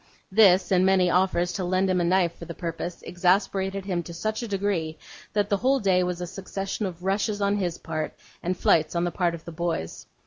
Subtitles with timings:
[0.31, 4.15] This, and many offers to lend him a knife for the purpose, exasperated him to
[4.15, 4.97] such a degree,
[5.33, 9.03] that the whole day was a succession of rushes on his part, and flights on
[9.03, 10.07] the part of the boys.